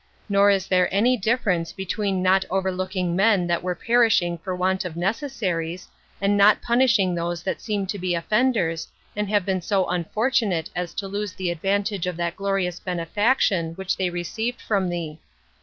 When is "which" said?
13.75-13.95